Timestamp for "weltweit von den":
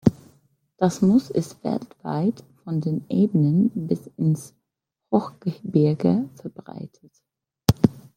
1.63-3.05